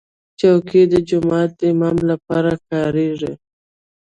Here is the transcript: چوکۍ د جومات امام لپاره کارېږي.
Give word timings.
چوکۍ 0.39 0.83
د 0.93 0.93
جومات 1.07 1.51
امام 1.69 1.97
لپاره 2.09 2.51
کارېږي. 2.69 3.31